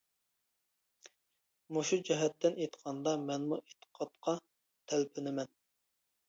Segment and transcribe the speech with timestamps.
[1.77, 4.35] مۇشۇ جەھەتتىن ئېيتقاندا، مەنمۇ ئېتىقادقا
[4.95, 5.55] تەلپۈنىمەن.